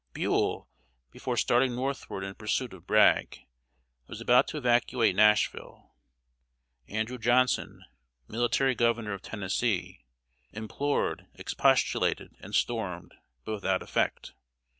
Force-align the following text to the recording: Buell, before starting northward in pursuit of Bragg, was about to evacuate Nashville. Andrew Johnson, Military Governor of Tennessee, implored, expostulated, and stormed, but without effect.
Buell, 0.13 0.67
before 1.11 1.37
starting 1.37 1.75
northward 1.75 2.23
in 2.23 2.33
pursuit 2.33 2.73
of 2.73 2.87
Bragg, 2.87 3.41
was 4.07 4.19
about 4.19 4.47
to 4.47 4.57
evacuate 4.57 5.15
Nashville. 5.15 5.93
Andrew 6.87 7.19
Johnson, 7.19 7.83
Military 8.27 8.73
Governor 8.73 9.13
of 9.13 9.21
Tennessee, 9.21 10.03
implored, 10.53 11.27
expostulated, 11.35 12.35
and 12.39 12.55
stormed, 12.55 13.13
but 13.45 13.53
without 13.53 13.83
effect. 13.83 14.33